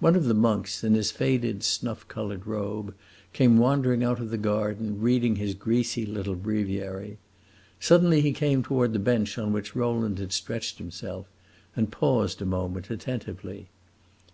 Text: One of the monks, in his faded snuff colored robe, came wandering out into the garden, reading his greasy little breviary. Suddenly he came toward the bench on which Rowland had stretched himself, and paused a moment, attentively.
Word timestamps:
One 0.00 0.16
of 0.16 0.24
the 0.26 0.34
monks, 0.34 0.84
in 0.84 0.92
his 0.92 1.10
faded 1.10 1.62
snuff 1.62 2.06
colored 2.06 2.46
robe, 2.46 2.94
came 3.32 3.56
wandering 3.56 4.04
out 4.04 4.18
into 4.18 4.28
the 4.28 4.36
garden, 4.36 5.00
reading 5.00 5.36
his 5.36 5.54
greasy 5.54 6.04
little 6.04 6.34
breviary. 6.34 7.16
Suddenly 7.80 8.20
he 8.20 8.34
came 8.34 8.62
toward 8.62 8.92
the 8.92 8.98
bench 8.98 9.38
on 9.38 9.50
which 9.50 9.74
Rowland 9.74 10.18
had 10.18 10.34
stretched 10.34 10.76
himself, 10.76 11.26
and 11.74 11.90
paused 11.90 12.42
a 12.42 12.44
moment, 12.44 12.90
attentively. 12.90 13.68